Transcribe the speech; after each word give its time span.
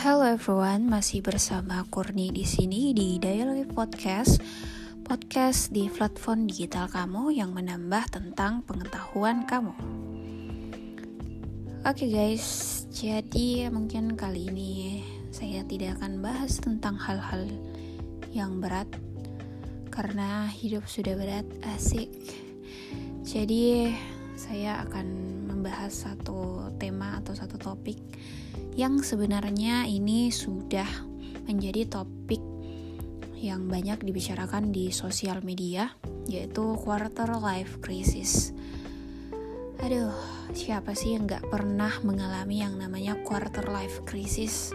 Hello 0.00 0.24
everyone, 0.24 0.88
masih 0.88 1.20
bersama 1.20 1.84
Kurni 1.92 2.32
di 2.32 2.40
sini 2.48 2.96
di 2.96 3.20
Daily 3.20 3.68
Podcast. 3.68 4.40
Podcast 5.04 5.76
di 5.76 5.92
platform 5.92 6.48
digital 6.48 6.88
kamu 6.88 7.36
yang 7.36 7.52
menambah 7.52 8.08
tentang 8.08 8.64
pengetahuan 8.64 9.44
kamu. 9.44 9.76
Oke 11.84 12.08
okay 12.08 12.08
guys, 12.08 12.48
jadi 12.88 13.68
mungkin 13.68 14.16
kali 14.16 14.48
ini 14.48 15.04
saya 15.36 15.68
tidak 15.68 16.00
akan 16.00 16.24
bahas 16.24 16.56
tentang 16.56 16.96
hal-hal 16.96 17.44
yang 18.32 18.56
berat 18.56 18.88
karena 19.92 20.48
hidup 20.48 20.88
sudah 20.88 21.12
berat, 21.12 21.44
asik. 21.76 22.08
Jadi 23.20 23.92
saya 24.32 24.80
akan 24.80 25.04
membahas 25.44 25.92
satu 25.92 26.72
tema 26.80 27.20
atau 27.20 27.36
satu 27.36 27.60
topik 27.60 28.00
yang 28.80 29.04
sebenarnya 29.04 29.84
ini 29.84 30.32
sudah 30.32 30.88
menjadi 31.44 31.84
topik 31.84 32.40
yang 33.36 33.68
banyak 33.68 34.00
dibicarakan 34.00 34.72
di 34.72 34.88
sosial 34.88 35.44
media 35.44 35.92
yaitu 36.24 36.80
quarter 36.80 37.28
life 37.36 37.76
crisis. 37.84 38.56
Aduh, 39.84 40.16
siapa 40.56 40.96
sih 40.96 41.12
yang 41.12 41.28
gak 41.28 41.44
pernah 41.52 41.92
mengalami 42.00 42.64
yang 42.64 42.80
namanya 42.80 43.20
quarter 43.20 43.68
life 43.68 44.00
crisis? 44.08 44.72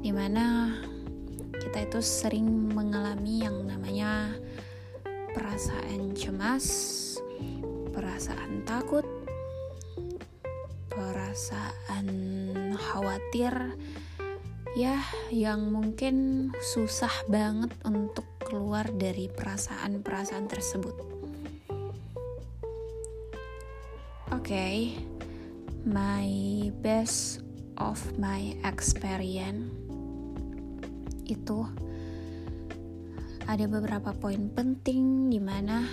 Di 0.00 0.08
mana 0.08 0.72
kita 1.52 1.84
itu 1.84 2.00
sering 2.00 2.72
mengalami 2.72 3.44
yang 3.44 3.60
namanya 3.68 4.40
perasaan 5.36 6.16
cemas, 6.16 6.64
perasaan 7.92 8.64
takut, 8.64 9.04
perasaan 11.28 12.08
khawatir 12.72 13.52
ya 14.80 14.96
yang 15.28 15.68
mungkin 15.68 16.48
susah 16.56 17.12
banget 17.28 17.68
untuk 17.84 18.24
keluar 18.40 18.88
dari 18.96 19.28
perasaan-perasaan 19.28 20.48
tersebut. 20.48 20.96
Oke, 24.32 24.40
okay, 24.40 24.96
my 25.84 26.32
best 26.80 27.44
of 27.76 28.00
my 28.16 28.56
experience 28.64 29.68
itu 31.28 31.68
ada 33.44 33.68
beberapa 33.68 34.16
poin 34.16 34.48
penting 34.48 35.28
di 35.28 35.44
mana 35.44 35.84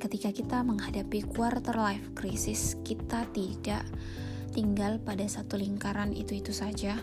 ketika 0.00 0.32
kita 0.32 0.64
menghadapi 0.64 1.28
quarter 1.28 1.76
life 1.76 2.16
crisis, 2.16 2.80
kita 2.80 3.28
tidak 3.36 3.84
tinggal 4.56 4.96
pada 4.96 5.28
satu 5.28 5.60
lingkaran 5.60 6.16
itu-itu 6.16 6.56
saja, 6.56 6.96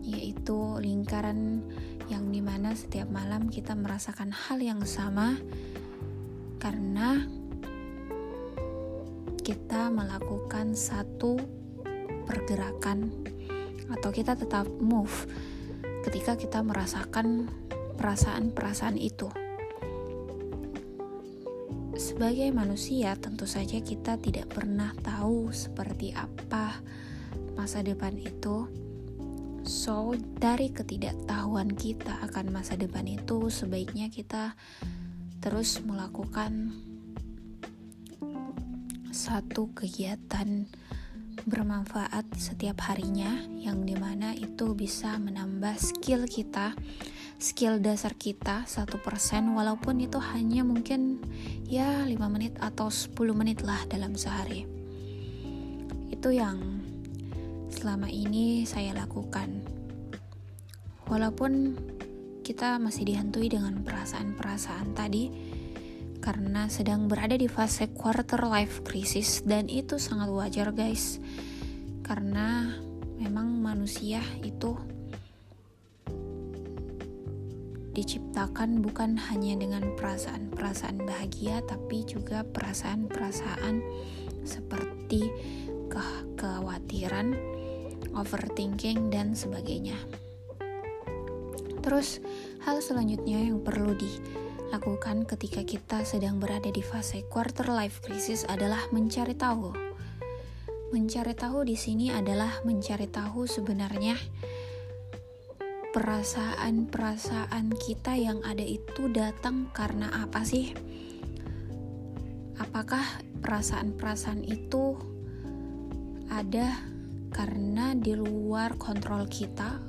yaitu 0.00 0.56
lingkaran 0.80 1.60
yang 2.08 2.32
di 2.32 2.40
mana 2.40 2.72
setiap 2.72 3.12
malam 3.12 3.52
kita 3.52 3.76
merasakan 3.76 4.32
hal 4.32 4.64
yang 4.64 4.80
sama 4.88 5.36
karena 6.56 7.28
kita 9.44 9.92
melakukan 9.92 10.72
satu 10.72 11.36
pergerakan 12.24 13.12
atau 13.92 14.08
kita 14.08 14.32
tetap 14.32 14.64
move 14.80 15.28
ketika 16.08 16.40
kita 16.40 16.64
merasakan 16.64 17.52
perasaan-perasaan 18.00 18.96
itu 18.96 19.28
sebagai 22.18 22.50
manusia, 22.50 23.14
tentu 23.14 23.46
saja 23.46 23.78
kita 23.78 24.18
tidak 24.18 24.50
pernah 24.50 24.90
tahu 25.06 25.54
seperti 25.54 26.10
apa 26.18 26.82
masa 27.54 27.78
depan 27.78 28.10
itu. 28.18 28.66
So, 29.62 30.18
dari 30.18 30.74
ketidaktahuan 30.74 31.78
kita 31.78 32.18
akan 32.26 32.50
masa 32.50 32.74
depan 32.74 33.06
itu, 33.06 33.54
sebaiknya 33.54 34.10
kita 34.10 34.58
terus 35.38 35.78
melakukan 35.78 36.74
satu 39.14 39.70
kegiatan 39.78 40.66
bermanfaat 41.46 42.34
setiap 42.34 42.82
harinya, 42.90 43.46
yang 43.62 43.86
di 43.86 43.94
mana 43.94 44.34
itu 44.34 44.74
bisa 44.74 45.22
menambah 45.22 45.78
skill 45.78 46.26
kita 46.26 46.74
skill 47.38 47.78
dasar 47.78 48.18
kita 48.18 48.66
satu 48.66 48.98
persen 48.98 49.54
walaupun 49.54 50.02
itu 50.02 50.18
hanya 50.18 50.66
mungkin 50.66 51.22
ya 51.70 52.02
5 52.02 52.18
menit 52.34 52.58
atau 52.58 52.90
10 52.90 53.14
menit 53.30 53.62
lah 53.62 53.78
dalam 53.86 54.18
sehari. 54.18 54.66
Itu 56.10 56.34
yang 56.34 56.82
selama 57.70 58.10
ini 58.10 58.66
saya 58.66 58.90
lakukan. 58.90 59.62
Walaupun 61.06 61.78
kita 62.42 62.82
masih 62.82 63.06
dihantui 63.06 63.46
dengan 63.46 63.86
perasaan-perasaan 63.86 64.98
tadi 64.98 65.30
karena 66.18 66.66
sedang 66.66 67.06
berada 67.06 67.38
di 67.38 67.46
fase 67.46 67.86
quarter 67.94 68.50
life 68.50 68.82
crisis 68.82 69.46
dan 69.46 69.70
itu 69.70 70.02
sangat 70.02 70.26
wajar 70.34 70.74
guys. 70.74 71.22
Karena 72.02 72.74
memang 73.14 73.62
manusia 73.62 74.18
itu 74.42 74.97
diciptakan 77.98 78.78
bukan 78.78 79.18
hanya 79.18 79.58
dengan 79.58 79.82
perasaan-perasaan 79.98 81.02
bahagia 81.02 81.58
tapi 81.66 82.06
juga 82.06 82.46
perasaan-perasaan 82.46 83.82
seperti 84.46 85.26
ke 85.90 86.04
kekhawatiran, 86.38 87.34
overthinking 88.14 89.10
dan 89.10 89.34
sebagainya. 89.34 89.98
Terus 91.82 92.22
hal 92.62 92.78
selanjutnya 92.78 93.50
yang 93.50 93.58
perlu 93.66 93.98
dilakukan 93.98 95.26
ketika 95.26 95.66
kita 95.66 95.98
sedang 96.06 96.38
berada 96.38 96.70
di 96.70 96.84
fase 96.84 97.26
quarter 97.26 97.66
life 97.66 97.98
crisis 97.98 98.46
adalah 98.46 98.78
mencari 98.94 99.34
tahu. 99.34 99.74
Mencari 100.94 101.34
tahu 101.34 101.66
di 101.66 101.74
sini 101.74 102.14
adalah 102.14 102.62
mencari 102.62 103.10
tahu 103.10 103.44
sebenarnya 103.44 104.14
perasaan-perasaan 105.88 107.72
kita 107.80 108.12
yang 108.12 108.44
ada 108.44 108.60
itu 108.60 109.08
datang 109.08 109.72
karena 109.72 110.12
apa 110.12 110.44
sih? 110.44 110.76
Apakah 112.60 113.24
perasaan-perasaan 113.40 114.44
itu 114.44 114.98
ada 116.28 116.76
karena 117.32 117.96
di 117.96 118.12
luar 118.12 118.76
kontrol 118.76 119.24
kita, 119.32 119.80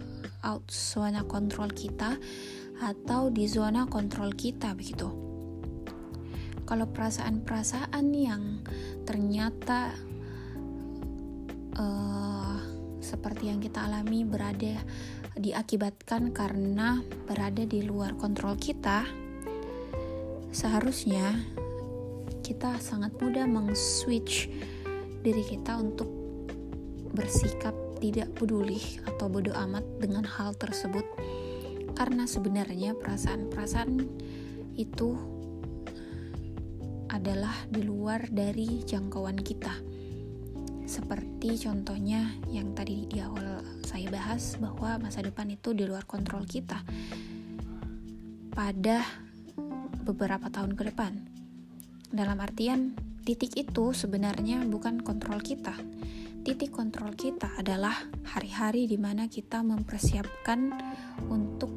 out 0.47 0.63
zona 0.71 1.27
kontrol 1.27 1.67
kita, 1.67 2.15
atau 2.79 3.27
di 3.27 3.43
zona 3.51 3.83
kontrol 3.83 4.31
kita 4.31 4.71
begitu? 4.71 5.11
Kalau 6.63 6.85
perasaan-perasaan 6.87 8.05
yang 8.13 8.63
ternyata 9.03 9.97
uh, 11.75 12.55
seperti 13.01 13.49
yang 13.49 13.59
kita 13.59 13.89
alami 13.89 14.21
berada 14.21 14.77
diakibatkan 15.39 16.35
karena 16.35 16.99
berada 17.23 17.63
di 17.63 17.79
luar 17.87 18.19
kontrol 18.19 18.59
kita, 18.59 19.07
seharusnya 20.51 21.39
kita 22.43 22.75
sangat 22.83 23.15
mudah 23.23 23.47
meng-switch 23.47 24.51
diri 25.23 25.43
kita 25.47 25.79
untuk 25.79 26.11
bersikap 27.15 27.71
tidak 28.03 28.35
peduli 28.35 28.79
atau 29.07 29.31
bodoh 29.31 29.55
amat 29.55 29.83
dengan 30.03 30.27
hal 30.27 30.51
tersebut. 30.59 31.07
Karena 31.95 32.27
sebenarnya 32.27 32.95
perasaan-perasaan 32.95 33.91
itu 34.75 35.09
adalah 37.11 37.55
di 37.67 37.83
luar 37.83 38.27
dari 38.31 38.83
jangkauan 38.87 39.39
kita. 39.39 39.73
Seperti 40.87 41.59
contohnya 41.59 42.39
yang 42.49 42.71
tadi 42.73 43.05
di 43.09 43.19
awal 43.19 43.48
saya 44.09 44.25
bahas 44.25 44.57
bahwa 44.57 45.05
masa 45.05 45.21
depan 45.21 45.45
itu 45.53 45.69
di 45.77 45.85
luar 45.85 46.01
kontrol 46.01 46.41
kita 46.41 46.81
pada 48.49 49.05
beberapa 50.01 50.49
tahun 50.49 50.73
ke 50.73 50.89
depan. 50.89 51.13
Dalam 52.09 52.41
artian 52.41 52.97
titik 53.21 53.53
itu 53.53 53.93
sebenarnya 53.93 54.65
bukan 54.65 55.05
kontrol 55.05 55.37
kita. 55.45 55.77
Titik 56.41 56.73
kontrol 56.73 57.13
kita 57.13 57.53
adalah 57.53 57.93
hari-hari 58.33 58.89
di 58.89 58.97
mana 58.97 59.29
kita 59.29 59.61
mempersiapkan 59.61 60.73
untuk 61.29 61.69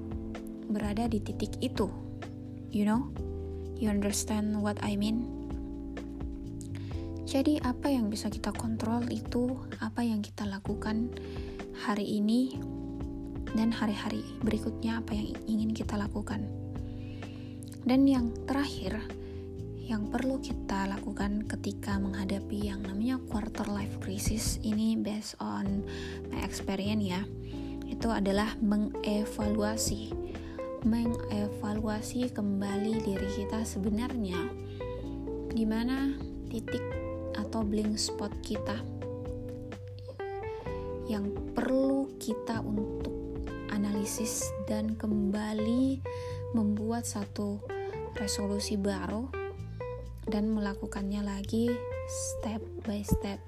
berada 0.73 1.05
di 1.13 1.21
titik 1.21 1.61
itu. 1.61 1.93
You 2.73 2.89
know? 2.89 3.13
You 3.77 3.93
understand 3.93 4.57
what 4.65 4.81
I 4.81 4.97
mean? 4.97 5.43
Jadi, 7.29 7.61
apa 7.65 7.89
yang 7.89 8.13
bisa 8.13 8.29
kita 8.29 8.53
kontrol 8.53 9.09
itu 9.09 9.57
apa 9.81 10.05
yang 10.05 10.21
kita 10.21 10.45
lakukan 10.45 11.13
hari 11.83 12.23
ini 12.23 12.55
dan 13.59 13.75
hari-hari 13.75 14.23
berikutnya, 14.47 15.03
apa 15.03 15.19
yang 15.19 15.35
ingin 15.51 15.75
kita 15.75 15.99
lakukan. 15.99 16.47
Dan 17.83 18.07
yang 18.07 18.31
terakhir, 18.47 19.03
yang 19.83 20.07
perlu 20.07 20.39
kita 20.39 20.87
lakukan 20.87 21.43
ketika 21.51 21.99
menghadapi 21.99 22.71
yang 22.71 22.87
namanya 22.87 23.19
quarter 23.27 23.67
life 23.67 23.99
crisis 23.99 24.63
ini 24.63 24.95
based 24.95 25.35
on 25.43 25.83
my 26.31 26.39
experience 26.47 27.03
ya 27.03 27.21
itu 27.91 28.09
adalah 28.09 28.57
mengevaluasi 28.63 30.15
mengevaluasi 30.87 32.31
kembali 32.33 33.05
diri 33.05 33.29
kita 33.37 33.67
sebenarnya 33.67 34.39
di 35.53 35.67
mana 35.67 36.15
titik 36.49 36.81
atau 37.37 37.61
blank 37.67 37.99
spot 37.99 38.33
kita 38.41 38.81
yang 41.11 41.31
perlu 41.55 42.11
kita 42.19 42.63
untuk 42.63 43.15
analisis 43.73 44.53
dan 44.69 44.95
kembali 44.95 45.99
membuat 46.53 47.09
satu 47.09 47.59
resolusi 48.21 48.77
baru 48.77 49.27
dan 50.29 50.53
melakukannya 50.53 51.25
lagi 51.25 51.73
step 52.07 52.63
by 52.87 53.03
step 53.03 53.41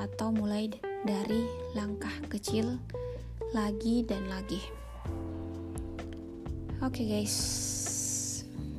atau 0.00 0.32
mulai 0.34 0.68
dari 1.06 1.46
langkah 1.72 2.12
kecil 2.28 2.80
lagi 3.54 4.02
dan 4.02 4.26
lagi. 4.26 4.60
Oke 6.84 7.00
okay 7.00 7.06
guys, 7.08 7.36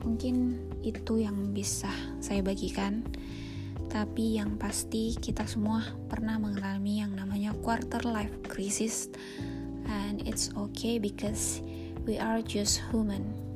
mungkin 0.06 0.60
itu 0.86 1.24
yang 1.24 1.56
bisa 1.56 1.90
saya 2.22 2.46
bagikan. 2.46 3.02
Tapi 3.98 4.38
yang 4.38 4.62
pasti 4.62 5.18
kita 5.18 5.50
semua 5.50 5.82
pernah 6.06 6.38
mengalami 6.38 7.02
yang 7.02 7.18
namanya 7.18 7.58
quarter 7.66 8.06
life 8.06 8.46
crisis. 8.46 9.10
And 9.90 10.22
it's 10.22 10.54
okay 10.54 11.02
because 11.02 11.66
we 12.06 12.22
are 12.22 12.46
just 12.46 12.78
human 12.94 13.47